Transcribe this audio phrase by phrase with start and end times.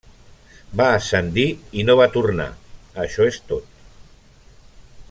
[0.79, 1.45] Va ascendir
[1.81, 2.49] i no va tornar,
[3.05, 3.79] això és tot.